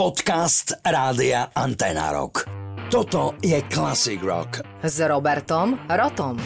[0.00, 2.48] Podcast Rádia Antena Rock.
[2.88, 4.64] Toto je Classic Rock.
[4.80, 6.40] S Robertom Rotom.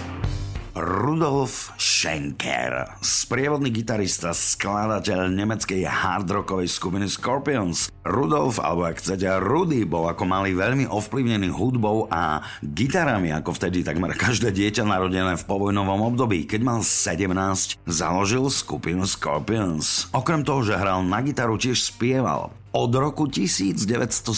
[0.74, 7.94] Rudolf Schenker, sprievodný gitarista, skladateľ nemeckej hardrockovej skupiny Scorpions.
[8.02, 13.86] Rudolf, alebo ak chcete, Rudy, bol ako malý veľmi ovplyvnený hudbou a gitarami, ako vtedy
[13.86, 16.42] takmer každé dieťa narodené v povojnovom období.
[16.50, 20.10] Keď mal 17, založil skupinu Scorpions.
[20.10, 22.50] Okrem toho, že hral na gitaru, tiež spieval.
[22.74, 24.34] Od roku 1970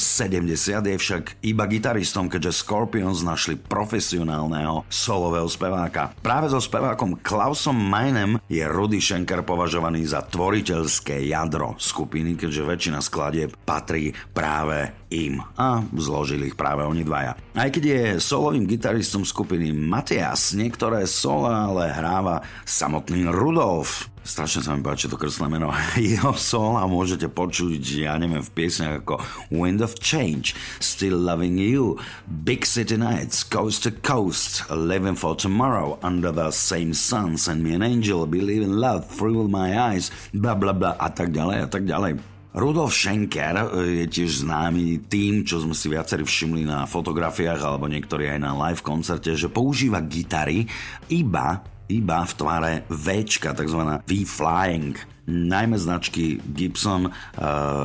[0.84, 6.12] je však iba gitaristom, keďže Scorpions našli profesionálneho solového speváka.
[6.20, 13.00] Práve so spevákom Klausom Mainem je Rudy Schenker považovaný za tvoriteľské jadro skupiny, keďže väčšina
[13.00, 17.38] skladieb patrí práve im a zložili ich práve oni dvaja.
[17.54, 24.10] Aj keď je solovým gitaristom skupiny Matias, niektoré sola ale hráva samotný Rudolf.
[24.26, 25.70] Strašne sa mi páči to krstné meno.
[25.94, 29.22] Jeho sola môžete počuť, ja neviem, v piesniach ako
[29.54, 36.02] Wind of Change, Still Loving You, Big City Nights, Coast to Coast, Living for Tomorrow,
[36.02, 40.58] Under the Same Sun, Send Me an Angel, Believe in Love, Through My Eyes, bla
[40.58, 42.35] bla bla a tak ďalej a tak ďalej.
[42.56, 43.64] Rudolf Schenker e,
[44.02, 48.56] je tiež známy tým, čo sme si viacerí všimli na fotografiách alebo niektorí aj na
[48.56, 50.64] live koncerte, že používa gitary
[51.12, 53.80] iba iba v tvare V, tzv.
[54.06, 57.12] V-Flying najmä značky Gibson uh,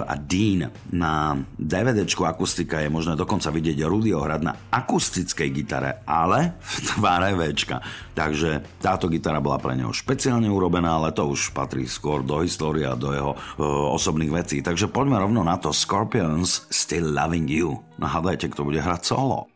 [0.06, 0.70] a Dean.
[0.94, 7.34] Na DVD akustika je možné dokonca vidieť Rudyho hrať na akustickej gitare, ale v tváre
[7.34, 7.82] Včka.
[8.14, 12.86] Takže táto gitara bola pre neho špeciálne urobená, ale to už patrí skôr do histórie
[12.86, 14.62] a do jeho uh, osobných vecí.
[14.62, 17.82] Takže poďme rovno na to Scorpions Still Loving You.
[17.98, 19.51] Nahádajte, kto bude hrať solo.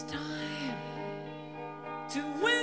[0.00, 0.76] It's time
[2.10, 2.57] to win.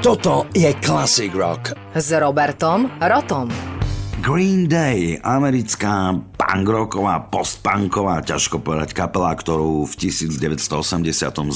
[0.00, 1.72] Toto je Classic Rock.
[1.94, 3.46] S Robertom Rotom.
[4.20, 11.46] Green Day, americká punkrocková, postpunková, ťažko povedať kapela, ktorú v 1987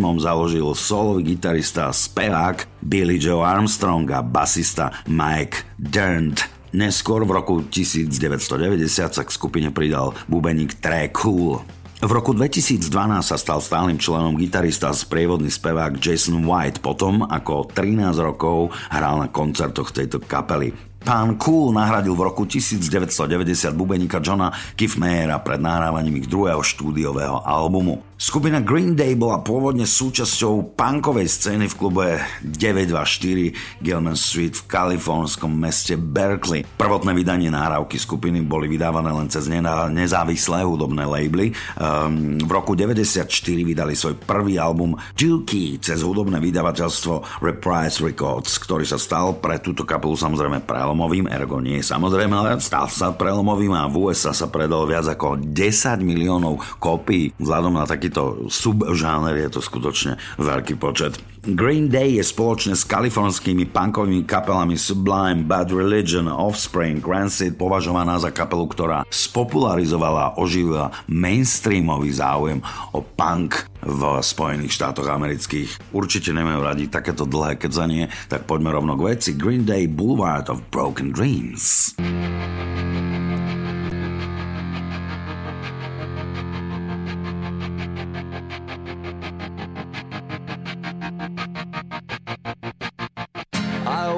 [0.00, 6.48] založil solový gitarista a spevák Billy Joe Armstrong a basista Mike Dirnt.
[6.72, 11.60] Neskôr v roku 1990 sa k skupine pridal bubeník Trey Cool.
[11.98, 12.88] V roku 2012
[13.20, 19.18] sa stal stálym členom gitarista a sprievodný spevák Jason White potom, ako 13 rokov hral
[19.18, 20.87] na koncertoch tejto kapely.
[20.98, 28.07] Pán Cool nahradil v roku 1990 bubeníka Johna Kiffmeyera pred nahrávaním ich druhého štúdiového albumu.
[28.18, 35.46] Skupina Green Day bola pôvodne súčasťou punkovej scény v klube 924 Gilman Street v kalifornskom
[35.46, 36.66] meste Berkeley.
[36.66, 41.54] Prvotné vydanie nahrávky skupiny boli vydávané len cez nezávislé hudobné labely.
[41.78, 43.30] Um, v roku 94
[43.62, 49.86] vydali svoj prvý album Juki cez hudobné vydavateľstvo Reprise Records, ktorý sa stal pre túto
[49.86, 54.90] kapelu samozrejme prelomovým, ergo nie samozrejme, ale stal sa prelomovým a v USA sa predal
[54.90, 61.20] viac ako 10 miliónov kópií vzhľadom na taký takýto subžáner je to skutočne veľký počet.
[61.44, 68.32] Green Day je spoločne s kalifornskými punkovými kapelami Sublime, Bad Religion, Offspring, Rancid považovaná za
[68.34, 72.58] kapelu, ktorá spopularizovala a oživila mainstreamový záujem
[72.96, 75.94] o punk v Spojených štátoch amerických.
[75.94, 79.30] Určite nemajú radi takéto dlhé kedzanie, tak poďme rovno k veci.
[79.36, 81.94] Green Day Boulevard of Broken Dreams.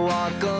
[0.01, 0.60] walk alone.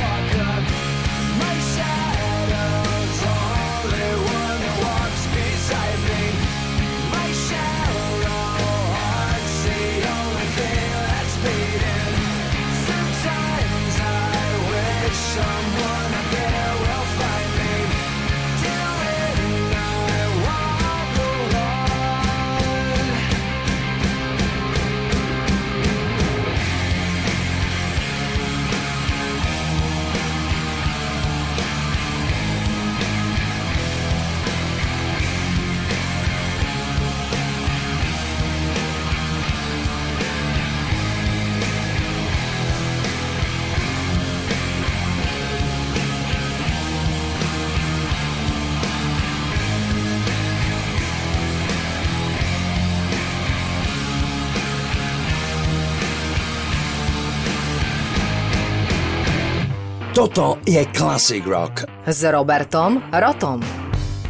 [60.21, 61.81] Toto je Classic Rock.
[62.05, 63.57] S Robertom Rotom.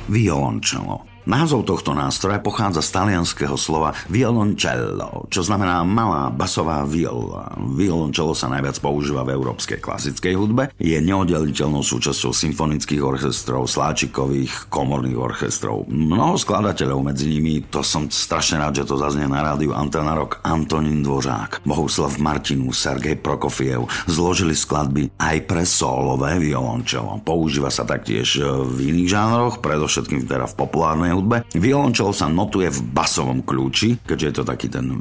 [0.08, 1.11] Violončelo.
[1.22, 7.54] Názov tohto nástroja pochádza z talianského slova violoncello, čo znamená malá basová viola.
[7.78, 15.22] Violoncello sa najviac používa v európskej klasickej hudbe, je neoddeliteľnou súčasťou symfonických orchestrov, sláčikových, komorných
[15.22, 15.86] orchestrov.
[15.94, 20.42] Mnoho skladateľov medzi nimi, to som strašne rád, že to zaznie na rádiu Antena Rock,
[20.42, 27.22] Antonín Dvořák, Bohuslav Martinu, Sergej Prokofiev zložili skladby aj pre solové violončelo.
[27.22, 31.46] Používa sa taktiež v iných žánroch, predovšetkým teda v populárnej hudbe.
[31.54, 34.98] Violončelo sa notuje v basovom kľúči, keďže je to taký ten e,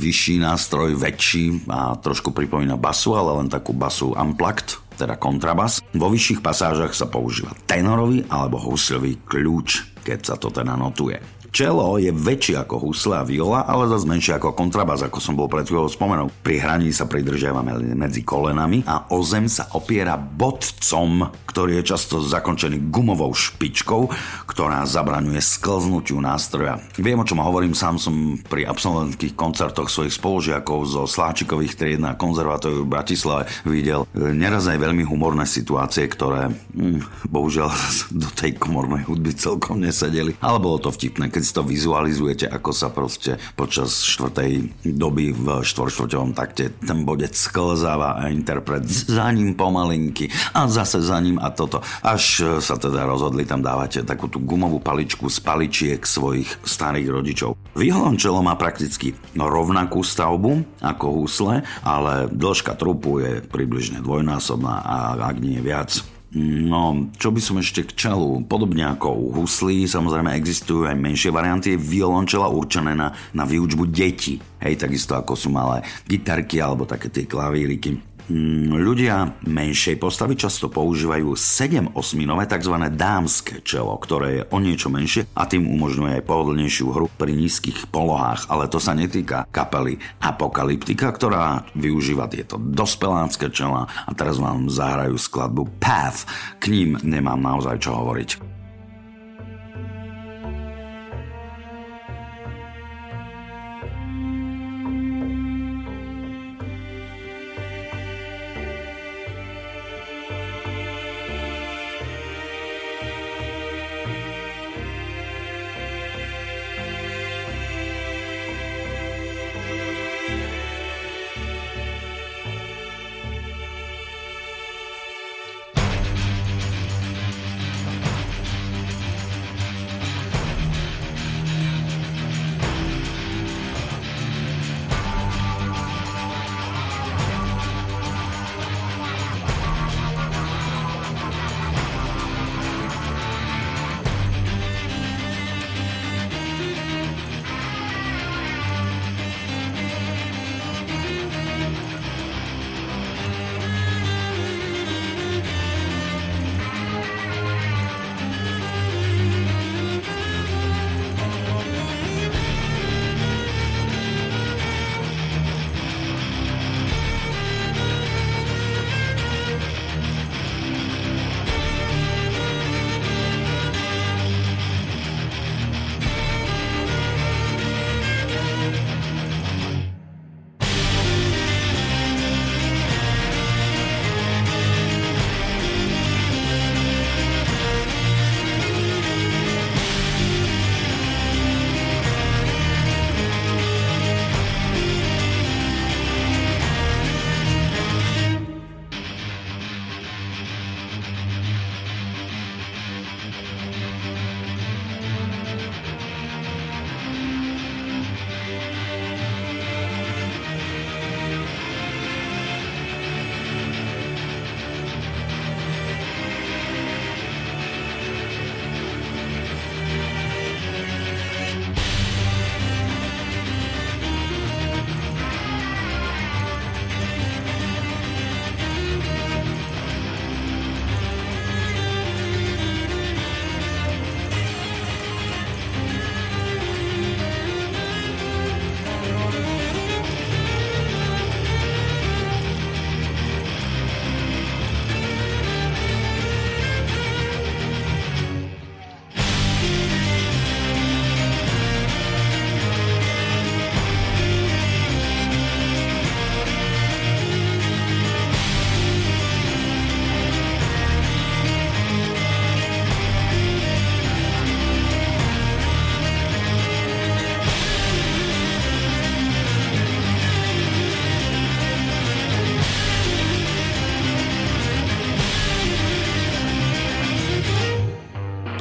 [0.00, 5.82] vyšší nástroj, väčší a trošku pripomína basu, ale len takú basu unplugged teda kontrabas.
[5.92, 11.18] Vo vyšších pasážach sa používa tenorový alebo husľový kľúč, keď sa to teda notuje.
[11.54, 15.46] Čelo je väčšie ako husle a viola, ale zase menšie ako kontrabas, ako som bol
[15.46, 16.26] pred chvíľou spomenul.
[16.42, 22.18] Pri hraní sa pridržiavame medzi kolenami a o zem sa opiera bodcom, ktorý je často
[22.18, 24.10] zakončený gumovou špičkou,
[24.50, 26.82] ktorá zabraňuje sklznutiu nástroja.
[26.98, 32.18] Viem, o čom hovorím, sám som pri absolventských koncertoch svojich spolužiakov zo Sláčikových tried na
[32.18, 37.70] konzervatóriu v Bratislave videl e, neraz aj veľmi humorné situácie, ktoré hm, bohužiaľ
[38.26, 42.70] do tej komornej hudby celkom nesedeli, ale bolo to vtipné, keď si to vizualizujete, ako
[42.72, 49.52] sa proste počas štvrtej doby v štvorštvrťovom takte ten bodec sklzáva a interpret za ním
[49.52, 51.84] pomalinky a zase za ním a toto.
[52.00, 57.50] Až sa teda rozhodli tam dávať takú tú gumovú paličku z paličiek svojich starých rodičov.
[57.76, 65.36] Violončelo má prakticky rovnakú stavbu ako husle, ale dĺžka trupu je približne dvojnásobná a ak
[65.42, 66.13] nie viac.
[66.34, 68.42] No, čo by som ešte k čelu?
[68.50, 74.42] Podobne ako u huslí, samozrejme existujú aj menšie varianty violončela určené na, na výučbu detí.
[74.58, 78.13] Hej, takisto ako sú malé gitarky alebo také tie klavíriky.
[78.24, 82.72] Mm, Ľudia menšej postavy často používajú 7-osminové tzv.
[82.96, 87.92] dámske čelo, ktoré je o niečo menšie a tým umožňuje aj pohodlnejšiu hru pri nízkych
[87.92, 94.72] polohách, ale to sa netýka kapely Apokalyptika, ktorá využíva tieto dospelácké čela a teraz vám
[94.72, 96.24] zahrajú skladbu Path.
[96.56, 98.63] K ním nemám naozaj čo hovoriť.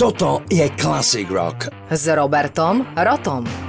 [0.04, 1.72] Toto je Classic Rock.
[1.88, 3.63] S Robertom Rotom.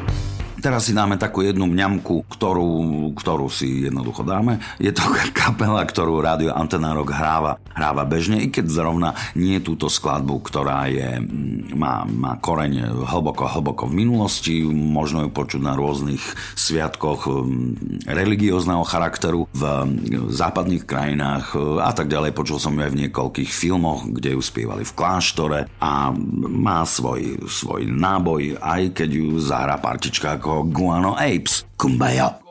[0.64, 4.64] Teraz si dáme takú jednu mňamku, ktorú, ktorú si jednoducho dáme.
[4.80, 5.04] Je to
[5.36, 11.20] kapela, ktorú rádio Antenárok hráva, hráva bežne, i keď zrovna nie túto skladbu, ktorá je,
[11.20, 16.24] mm, má, má koreň hlboko, hlboko v minulosti, možno ju počuť na rôznych
[16.56, 19.62] sviatkoch mm, religiózneho charakteru v
[20.32, 21.52] západných krajinách
[21.84, 22.32] a tak ďalej.
[22.32, 26.08] Počul som ju aj v niekoľkých filmoch, kde ju spievali v kláštore a
[26.48, 31.66] má svoj, svoj náboj, aj keď ju zahrá partička ako Guano Apes.
[31.76, 32.43] Kumbaya.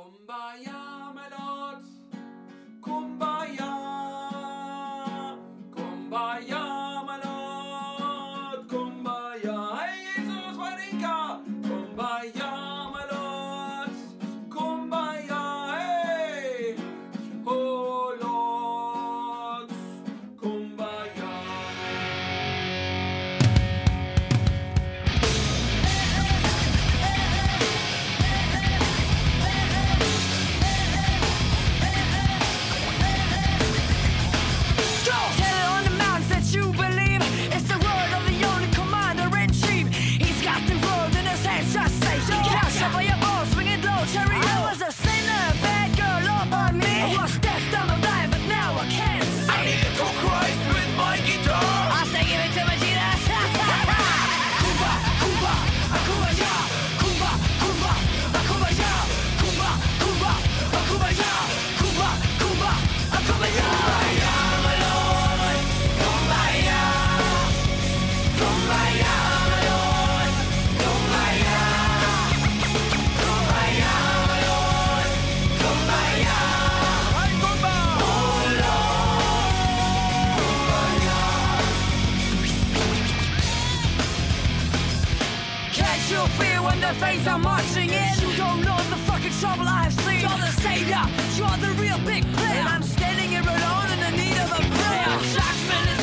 [86.64, 88.14] you in the face, I'm marching in.
[88.24, 90.22] You don't know the fucking trouble I've seen.
[90.22, 91.04] You're the savior,
[91.38, 92.60] you're the real big player.
[92.60, 95.12] And I'm standing here alone in the need of a prayer.
[95.36, 96.03] Judgment